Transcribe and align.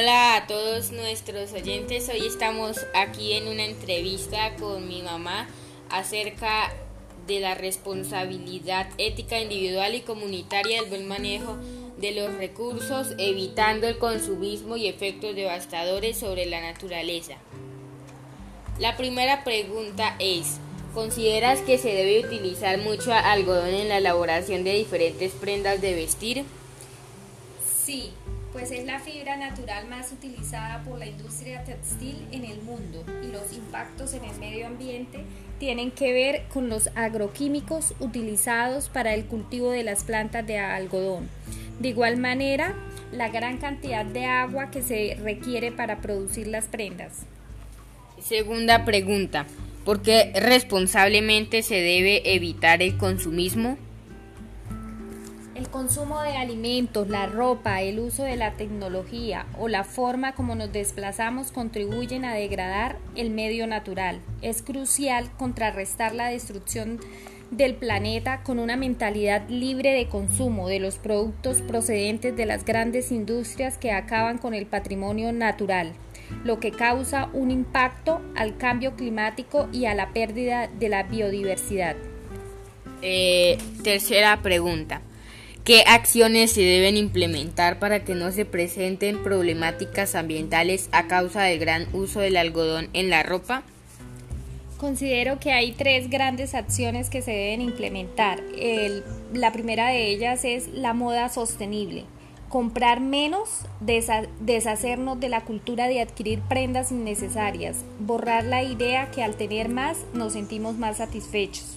Hola 0.00 0.36
a 0.36 0.46
todos 0.46 0.92
nuestros 0.92 1.52
oyentes. 1.52 2.08
Hoy 2.08 2.24
estamos 2.24 2.86
aquí 2.94 3.32
en 3.32 3.48
una 3.48 3.64
entrevista 3.64 4.54
con 4.54 4.86
mi 4.86 5.02
mamá 5.02 5.48
acerca 5.90 6.72
de 7.26 7.40
la 7.40 7.56
responsabilidad 7.56 8.88
ética 8.96 9.40
individual 9.40 9.96
y 9.96 10.02
comunitaria 10.02 10.82
del 10.82 10.90
buen 10.90 11.08
manejo 11.08 11.56
de 11.96 12.12
los 12.12 12.32
recursos, 12.34 13.08
evitando 13.18 13.88
el 13.88 13.98
consumismo 13.98 14.76
y 14.76 14.86
efectos 14.86 15.34
devastadores 15.34 16.16
sobre 16.16 16.46
la 16.46 16.60
naturaleza. 16.60 17.34
La 18.78 18.96
primera 18.96 19.42
pregunta 19.42 20.14
es, 20.20 20.58
¿consideras 20.94 21.58
que 21.62 21.76
se 21.76 21.88
debe 21.88 22.24
utilizar 22.24 22.78
mucho 22.78 23.12
algodón 23.12 23.74
en 23.74 23.88
la 23.88 23.98
elaboración 23.98 24.62
de 24.62 24.74
diferentes 24.74 25.32
prendas 25.32 25.80
de 25.80 25.96
vestir? 25.96 26.44
Sí, 27.84 28.12
pues 28.52 28.70
es 28.70 28.86
la 28.86 28.98
fibra 28.98 29.36
natural 29.36 29.88
más 29.88 30.12
utilizada 30.12 30.82
por 30.82 30.98
la 30.98 31.06
industria 31.06 31.64
textil 31.64 32.26
en 32.32 32.44
el 32.44 32.62
mundo 32.62 33.04
y 33.22 33.30
los 33.30 33.52
impactos 33.52 34.14
en 34.14 34.24
el 34.24 34.36
medio 34.38 34.66
ambiente 34.66 35.20
tienen 35.58 35.90
que 35.90 36.12
ver 36.12 36.44
con 36.52 36.68
los 36.68 36.88
agroquímicos 36.94 37.94
utilizados 38.00 38.88
para 38.88 39.14
el 39.14 39.26
cultivo 39.26 39.70
de 39.70 39.82
las 39.82 40.04
plantas 40.04 40.46
de 40.46 40.58
algodón. 40.58 41.28
De 41.78 41.88
igual 41.88 42.16
manera, 42.16 42.74
la 43.12 43.28
gran 43.28 43.58
cantidad 43.58 44.04
de 44.04 44.24
agua 44.24 44.70
que 44.70 44.82
se 44.82 45.16
requiere 45.22 45.72
para 45.72 46.00
producir 46.00 46.46
las 46.46 46.66
prendas. 46.66 47.24
Segunda 48.20 48.84
pregunta, 48.84 49.46
¿por 49.84 50.02
qué 50.02 50.32
responsablemente 50.34 51.62
se 51.62 51.76
debe 51.76 52.34
evitar 52.34 52.82
el 52.82 52.96
consumismo? 52.96 53.78
El 55.68 55.72
consumo 55.72 56.22
de 56.22 56.34
alimentos, 56.34 57.10
la 57.10 57.26
ropa, 57.26 57.82
el 57.82 57.98
uso 57.98 58.22
de 58.22 58.36
la 58.36 58.52
tecnología 58.52 59.44
o 59.58 59.68
la 59.68 59.84
forma 59.84 60.34
como 60.34 60.54
nos 60.54 60.72
desplazamos 60.72 61.52
contribuyen 61.52 62.24
a 62.24 62.32
degradar 62.32 62.96
el 63.16 63.28
medio 63.28 63.66
natural. 63.66 64.18
Es 64.40 64.62
crucial 64.62 65.30
contrarrestar 65.36 66.14
la 66.14 66.28
destrucción 66.30 66.98
del 67.50 67.74
planeta 67.74 68.42
con 68.44 68.58
una 68.58 68.78
mentalidad 68.78 69.46
libre 69.50 69.92
de 69.92 70.08
consumo 70.08 70.68
de 70.68 70.80
los 70.80 70.96
productos 70.96 71.60
procedentes 71.60 72.34
de 72.34 72.46
las 72.46 72.64
grandes 72.64 73.12
industrias 73.12 73.76
que 73.76 73.92
acaban 73.92 74.38
con 74.38 74.54
el 74.54 74.64
patrimonio 74.64 75.34
natural, 75.34 75.92
lo 76.44 76.60
que 76.60 76.70
causa 76.70 77.28
un 77.34 77.50
impacto 77.50 78.22
al 78.36 78.56
cambio 78.56 78.96
climático 78.96 79.68
y 79.70 79.84
a 79.84 79.94
la 79.94 80.14
pérdida 80.14 80.66
de 80.66 80.88
la 80.88 81.02
biodiversidad. 81.02 81.94
Eh, 83.02 83.58
tercera 83.84 84.40
pregunta. 84.40 85.02
¿Qué 85.68 85.84
acciones 85.86 86.52
se 86.52 86.62
deben 86.62 86.96
implementar 86.96 87.78
para 87.78 88.02
que 88.02 88.14
no 88.14 88.32
se 88.32 88.46
presenten 88.46 89.22
problemáticas 89.22 90.14
ambientales 90.14 90.88
a 90.92 91.08
causa 91.08 91.42
del 91.42 91.58
gran 91.58 91.94
uso 91.94 92.20
del 92.20 92.38
algodón 92.38 92.88
en 92.94 93.10
la 93.10 93.22
ropa? 93.22 93.64
Considero 94.78 95.38
que 95.38 95.52
hay 95.52 95.72
tres 95.72 96.08
grandes 96.08 96.54
acciones 96.54 97.10
que 97.10 97.20
se 97.20 97.32
deben 97.32 97.60
implementar. 97.60 98.40
la 99.34 99.52
primera 99.52 99.88
de 99.88 100.06
ellas 100.06 100.46
es 100.46 100.68
la 100.68 100.94
moda 100.94 101.28
sostenible. 101.28 102.06
Comprar 102.48 103.00
menos, 103.00 103.66
deshacernos 104.40 105.20
de 105.20 105.28
la 105.28 105.42
cultura 105.42 105.86
de 105.86 106.00
adquirir 106.00 106.40
prendas 106.48 106.92
innecesarias, 106.92 107.84
borrar 108.00 108.44
la 108.44 108.62
idea 108.62 109.10
que 109.10 109.22
al 109.22 109.36
tener 109.36 109.68
más 109.68 109.98
nos 110.14 110.32
sentimos 110.32 110.78
más 110.78 110.96
satisfechos. 110.96 111.76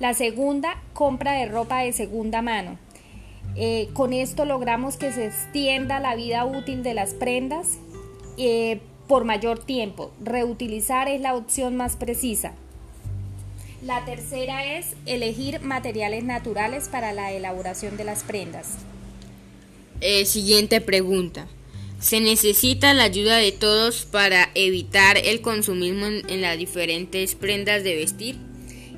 La 0.00 0.12
segunda, 0.12 0.82
compra 0.92 1.34
de 1.34 1.46
ropa 1.46 1.82
de 1.82 1.92
segunda 1.92 2.42
mano. 2.42 2.78
Eh, 3.56 3.88
con 3.92 4.12
esto 4.12 4.44
logramos 4.44 4.96
que 4.96 5.12
se 5.12 5.26
extienda 5.26 6.00
la 6.00 6.16
vida 6.16 6.44
útil 6.44 6.82
de 6.82 6.94
las 6.94 7.14
prendas 7.14 7.78
eh, 8.38 8.80
por 9.08 9.24
mayor 9.24 9.58
tiempo. 9.58 10.12
Reutilizar 10.22 11.08
es 11.08 11.20
la 11.20 11.34
opción 11.34 11.76
más 11.76 11.96
precisa. 11.96 12.54
La 13.84 14.04
tercera 14.04 14.78
es 14.78 14.94
elegir 15.06 15.60
materiales 15.60 16.24
naturales 16.24 16.88
para 16.88 17.12
la 17.12 17.32
elaboración 17.32 17.96
de 17.96 18.04
las 18.04 18.22
prendas. 18.22 18.76
Eh, 20.00 20.24
siguiente 20.24 20.80
pregunta. 20.80 21.48
¿Se 21.98 22.20
necesita 22.20 22.94
la 22.94 23.04
ayuda 23.04 23.36
de 23.36 23.52
todos 23.52 24.04
para 24.04 24.50
evitar 24.54 25.16
el 25.18 25.40
consumismo 25.40 26.06
en 26.06 26.40
las 26.40 26.58
diferentes 26.58 27.34
prendas 27.34 27.84
de 27.84 27.96
vestir? 27.96 28.51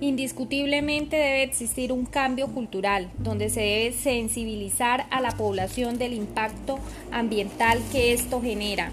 Indiscutiblemente 0.00 1.16
debe 1.16 1.42
existir 1.42 1.90
un 1.92 2.06
cambio 2.06 2.46
cultural 2.48 3.10
donde 3.18 3.50
se 3.50 3.60
debe 3.60 3.92
sensibilizar 3.92 5.06
a 5.10 5.20
la 5.20 5.32
población 5.32 5.98
del 5.98 6.12
impacto 6.12 6.78
ambiental 7.10 7.80
que 7.90 8.12
esto 8.12 8.40
genera 8.40 8.92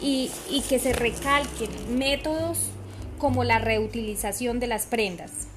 y, 0.00 0.30
y 0.50 0.62
que 0.62 0.78
se 0.78 0.94
recalquen 0.94 1.70
métodos 1.98 2.70
como 3.18 3.44
la 3.44 3.58
reutilización 3.58 4.58
de 4.60 4.68
las 4.68 4.86
prendas. 4.86 5.48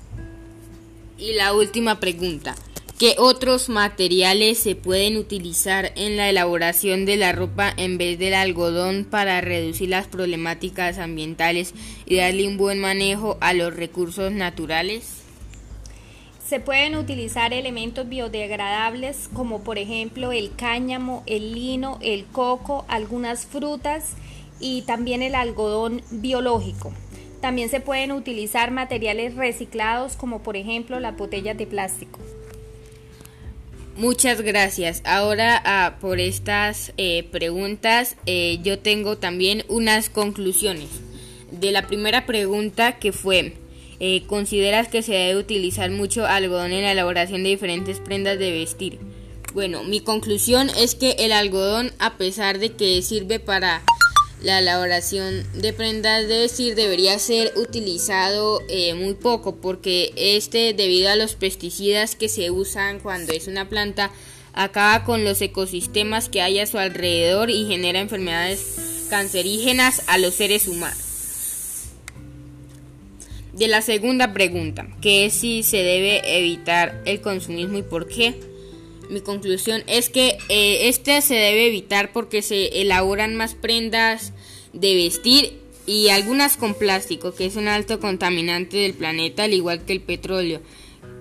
Y 1.17 1.33
la 1.33 1.53
última 1.53 1.99
pregunta. 1.99 2.55
¿Qué 3.01 3.15
otros 3.17 3.67
materiales 3.67 4.59
se 4.59 4.75
pueden 4.75 5.17
utilizar 5.17 5.91
en 5.95 6.17
la 6.17 6.29
elaboración 6.29 7.07
de 7.07 7.17
la 7.17 7.31
ropa 7.31 7.73
en 7.75 7.97
vez 7.97 8.19
del 8.19 8.35
algodón 8.35 9.07
para 9.09 9.41
reducir 9.41 9.89
las 9.89 10.05
problemáticas 10.05 10.99
ambientales 10.99 11.73
y 12.05 12.17
darle 12.17 12.47
un 12.47 12.57
buen 12.57 12.77
manejo 12.77 13.39
a 13.41 13.53
los 13.53 13.75
recursos 13.75 14.31
naturales? 14.31 15.23
Se 16.47 16.59
pueden 16.59 16.95
utilizar 16.95 17.53
elementos 17.53 18.07
biodegradables 18.07 19.29
como 19.33 19.63
por 19.63 19.79
ejemplo 19.79 20.31
el 20.31 20.55
cáñamo, 20.55 21.23
el 21.25 21.55
lino, 21.55 21.97
el 22.01 22.25
coco, 22.25 22.85
algunas 22.87 23.47
frutas 23.47 24.11
y 24.59 24.83
también 24.83 25.23
el 25.23 25.33
algodón 25.33 26.03
biológico. 26.11 26.93
También 27.41 27.69
se 27.69 27.79
pueden 27.79 28.11
utilizar 28.11 28.69
materiales 28.69 29.33
reciclados 29.33 30.15
como 30.15 30.43
por 30.43 30.55
ejemplo 30.55 30.99
las 30.99 31.17
botellas 31.17 31.57
de 31.57 31.65
plástico. 31.65 32.19
Muchas 34.01 34.41
gracias. 34.41 35.03
Ahora 35.05 35.61
ah, 35.63 35.97
por 36.01 36.19
estas 36.19 36.91
eh, 36.97 37.21
preguntas 37.31 38.15
eh, 38.25 38.57
yo 38.63 38.79
tengo 38.79 39.19
también 39.19 39.63
unas 39.69 40.09
conclusiones. 40.09 40.87
De 41.51 41.71
la 41.71 41.85
primera 41.85 42.25
pregunta 42.25 42.97
que 42.97 43.11
fue, 43.11 43.53
eh, 43.99 44.23
¿consideras 44.25 44.87
que 44.87 45.03
se 45.03 45.13
debe 45.13 45.39
utilizar 45.39 45.91
mucho 45.91 46.25
algodón 46.25 46.71
en 46.71 46.81
la 46.81 46.93
elaboración 46.93 47.43
de 47.43 47.49
diferentes 47.49 47.99
prendas 47.99 48.39
de 48.39 48.51
vestir? 48.51 48.97
Bueno, 49.53 49.83
mi 49.83 49.99
conclusión 49.99 50.71
es 50.75 50.95
que 50.95 51.11
el 51.19 51.31
algodón, 51.31 51.91
a 51.99 52.17
pesar 52.17 52.57
de 52.57 52.71
que 52.71 53.03
sirve 53.03 53.39
para 53.39 53.83
la 54.41 54.59
elaboración 54.59 55.45
de 55.53 55.71
prendas 55.71 56.27
de 56.27 56.39
vestir 56.39 56.75
debería 56.75 57.17
ser 57.19 57.53
utilizado 57.55 58.61
eh, 58.69 58.93
muy 58.95 59.13
poco 59.13 59.57
porque 59.57 60.13
este 60.15 60.73
debido 60.73 61.09
a 61.09 61.15
los 61.15 61.35
pesticidas 61.35 62.15
que 62.15 62.27
se 62.27 62.49
usan 62.49 62.99
cuando 62.99 63.33
es 63.33 63.47
una 63.47 63.69
planta 63.69 64.11
acaba 64.53 65.03
con 65.03 65.23
los 65.23 65.41
ecosistemas 65.41 66.27
que 66.27 66.41
hay 66.41 66.59
a 66.59 66.65
su 66.65 66.77
alrededor 66.77 67.49
y 67.49 67.67
genera 67.67 67.99
enfermedades 67.99 69.07
cancerígenas 69.09 70.03
a 70.07 70.17
los 70.17 70.33
seres 70.33 70.67
humanos. 70.67 70.97
De 73.53 73.67
la 73.67 73.81
segunda 73.81 74.33
pregunta, 74.33 74.87
que 75.01 75.25
es 75.25 75.33
si 75.33 75.61
se 75.63 75.77
debe 75.77 76.37
evitar 76.37 77.01
el 77.05 77.21
consumismo 77.21 77.77
y 77.77 77.83
por 77.83 78.07
qué. 78.07 78.33
Mi 79.11 79.19
conclusión 79.19 79.83
es 79.87 80.09
que 80.09 80.37
eh, 80.47 80.87
este 80.87 81.21
se 81.21 81.33
debe 81.35 81.67
evitar 81.67 82.13
porque 82.13 82.41
se 82.41 82.81
elaboran 82.81 83.35
más 83.35 83.55
prendas 83.55 84.31
de 84.71 84.95
vestir 84.95 85.59
y 85.85 86.07
algunas 86.07 86.55
con 86.55 86.75
plástico, 86.75 87.35
que 87.35 87.45
es 87.45 87.57
un 87.57 87.67
alto 87.67 87.99
contaminante 87.99 88.77
del 88.77 88.93
planeta, 88.93 89.43
al 89.43 89.53
igual 89.53 89.83
que 89.83 89.91
el 89.91 89.99
petróleo, 89.99 90.61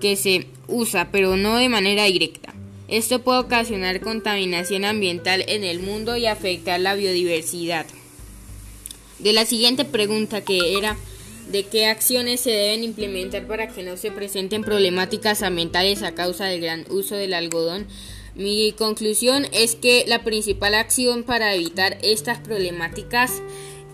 que 0.00 0.15
se 0.15 0.47
usa, 0.69 1.11
pero 1.11 1.37
no 1.37 1.56
de 1.56 1.69
manera 1.69 2.05
directa. 2.05 2.55
Esto 2.87 3.23
puede 3.23 3.41
ocasionar 3.41 4.00
contaminación 4.00 4.85
ambiental 4.85 5.44
en 5.49 5.65
el 5.65 5.81
mundo 5.81 6.17
y 6.17 6.26
afectar 6.26 6.79
la 6.79 6.94
biodiversidad. 6.94 7.87
De 9.19 9.32
la 9.32 9.47
siguiente 9.47 9.85
pregunta 9.85 10.44
que 10.44 10.79
era 10.79 10.97
de 11.50 11.64
qué 11.64 11.87
acciones 11.87 12.41
se 12.41 12.50
deben 12.50 12.85
implementar 12.85 13.47
para 13.47 13.69
que 13.69 13.82
no 13.82 13.97
se 13.97 14.11
presenten 14.11 14.62
problemáticas 14.62 15.43
ambientales 15.43 16.02
a 16.02 16.14
causa 16.14 16.47
del 16.47 16.61
gran 16.61 16.85
uso 16.91 17.17
del 17.17 17.35
algodón. 17.35 17.87
Mi 18.35 18.73
conclusión 18.73 19.47
es 19.52 19.75
que 19.75 20.05
la 20.06 20.23
principal 20.23 20.75
acción 20.75 21.25
para 21.25 21.55
evitar 21.55 21.99
estas 22.02 22.38
problemáticas 22.38 23.43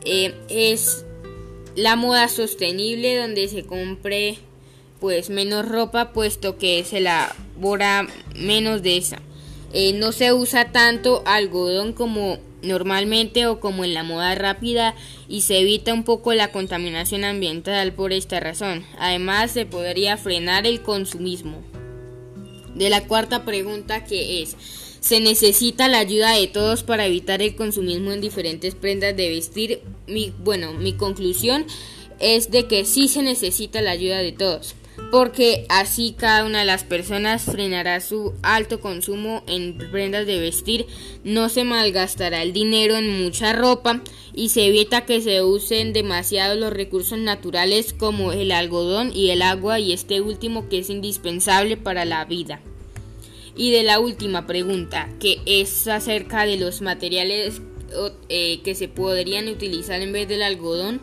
eh, 0.05 0.35
es 0.51 1.05
la 1.75 1.97
moda 1.97 2.29
sostenible 2.29 3.17
donde 3.17 3.49
se 3.49 3.65
compre 3.65 4.39
pues 5.01 5.31
menos 5.31 5.69
ropa 5.69 6.13
puesto 6.13 6.59
que 6.59 6.85
se 6.85 6.99
elabora 6.99 8.07
menos 8.35 8.83
de 8.83 8.99
esa. 8.99 9.21
Eh, 9.73 9.93
no 9.95 10.13
se 10.13 10.33
usa 10.33 10.73
tanto 10.73 11.23
algodón 11.27 11.93
como 11.93 12.39
normalmente 12.63 13.47
o 13.47 13.61
como 13.61 13.85
en 13.85 13.95
la 13.95 14.03
moda 14.03 14.35
rápida 14.35 14.95
y 15.29 15.43
se 15.43 15.59
evita 15.59 15.95
un 15.95 16.05
poco 16.05 16.35
la 16.35 16.53
contaminación 16.53 17.25
ambiental 17.25 17.93
por 17.93 18.13
esta 18.13 18.41
razón. 18.41 18.85
Además 18.99 19.51
se 19.53 19.67
podría 19.67 20.17
frenar 20.17 20.67
el 20.67 20.83
consumismo. 20.83 21.63
De 22.75 22.91
la 22.91 23.07
cuarta 23.07 23.45
pregunta 23.45 24.05
que 24.05 24.43
es, 24.43 24.57
se 25.01 25.21
necesita 25.21 25.89
la 25.89 26.01
ayuda 26.01 26.33
de 26.33 26.49
todos 26.49 26.83
para 26.83 27.07
evitar 27.07 27.41
el 27.41 27.55
consumismo 27.55 28.13
en 28.13 28.21
diferentes 28.21 28.75
prendas 28.75 29.17
de 29.17 29.29
vestir. 29.29 29.81
Mi, 30.07 30.33
bueno, 30.43 30.73
mi 30.73 30.95
conclusión 30.95 31.65
es 32.19 32.51
de 32.51 32.67
que 32.67 32.85
sí 32.85 33.09
se 33.09 33.23
necesita 33.23 33.81
la 33.83 33.93
ayuda 33.93 34.19
de 34.19 34.33
todos, 34.33 34.75
porque 35.11 35.67
así 35.69 36.15
cada 36.17 36.45
una 36.45 36.61
de 36.61 36.65
las 36.65 36.85
personas 36.85 37.43
frenará 37.43 38.01
su 38.01 38.35
alto 38.43 38.81
consumo 38.81 39.43
en 39.47 39.77
prendas 39.91 40.27
de 40.27 40.41
vestir, 40.41 40.87
no 41.25 41.49
se 41.49 41.65
malgastará 41.65 42.43
el 42.43 42.53
dinero 42.53 42.97
en 42.97 43.23
mucha 43.23 43.53
ropa 43.53 44.03
y 44.35 44.51
se 44.51 44.67
evita 44.67 45.05
que 45.05 45.21
se 45.21 45.43
usen 45.43 45.93
demasiado 45.93 46.57
los 46.57 46.73
recursos 46.73 47.19
naturales 47.19 47.93
como 47.93 48.33
el 48.33 48.53
algodón 48.53 49.13
y 49.15 49.31
el 49.31 49.43
agua 49.43 49.79
y 49.79 49.93
este 49.93 50.21
último 50.21 50.69
que 50.69 50.81
es 50.81 50.91
indispensable 50.91 51.77
para 51.77 52.05
la 52.05 52.25
vida. 52.25 52.61
Y 53.59 53.71
de 53.71 53.85
la 53.85 54.01
última 54.01 54.47
pregunta, 54.47 55.09
que 55.19 55.41
es 55.47 55.89
acerca 55.89 56.45
de 56.45 56.59
los 56.59 56.83
materiales 56.83 57.63
eh, 58.29 58.61
que 58.63 58.75
se 58.75 58.89
podrían 58.89 59.49
utilizar 59.49 60.03
en 60.03 60.13
vez 60.13 60.29
del 60.29 60.43
algodón 60.43 61.01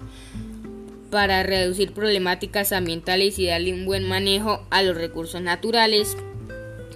para 1.14 1.44
reducir 1.44 1.94
problemáticas 1.94 2.72
ambientales 2.72 3.38
y 3.38 3.46
darle 3.46 3.72
un 3.72 3.86
buen 3.86 4.02
manejo 4.02 4.66
a 4.72 4.82
los 4.82 4.98
recursos 4.98 5.40
naturales. 5.44 6.18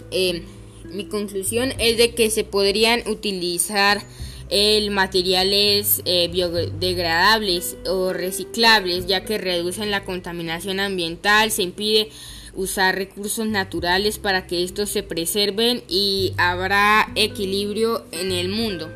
Eh, 0.09 0.41
mi 0.85 1.05
conclusión 1.05 1.71
es 1.77 1.99
de 1.99 2.15
que 2.15 2.31
se 2.31 2.43
podrían 2.43 3.07
utilizar 3.07 4.01
el 4.49 4.89
materiales 4.89 6.01
eh, 6.05 6.29
biodegradables 6.29 7.77
o 7.85 8.11
reciclables 8.11 9.05
ya 9.05 9.23
que 9.23 9.37
reducen 9.37 9.91
la 9.91 10.03
contaminación 10.03 10.79
ambiental, 10.79 11.51
se 11.51 11.61
impide 11.61 12.09
usar 12.55 12.95
recursos 12.95 13.45
naturales 13.45 14.17
para 14.17 14.47
que 14.47 14.63
estos 14.63 14.89
se 14.89 15.03
preserven 15.03 15.83
y 15.87 16.33
habrá 16.37 17.11
equilibrio 17.13 18.03
en 18.11 18.31
el 18.31 18.49
mundo. 18.49 18.89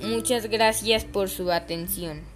Muchas 0.00 0.48
gracias 0.48 1.04
por 1.04 1.28
su 1.28 1.52
atención. 1.52 2.35